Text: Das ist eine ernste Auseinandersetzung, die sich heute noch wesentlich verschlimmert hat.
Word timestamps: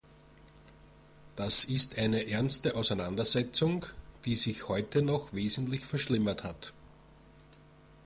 Das 1.35 1.63
ist 1.63 1.99
eine 1.99 2.27
ernste 2.27 2.75
Auseinandersetzung, 2.75 3.85
die 4.25 4.35
sich 4.35 4.67
heute 4.67 5.03
noch 5.03 5.31
wesentlich 5.31 5.85
verschlimmert 5.85 6.43
hat. 6.43 6.73